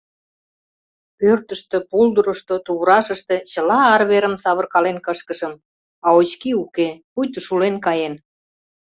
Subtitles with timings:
[1.19, 5.53] Пӧртыштӧ, пулдырышто, туврашыште чыла арверым савыркален кышкышым,
[6.05, 8.13] а очки уке, пуйто шулен каен.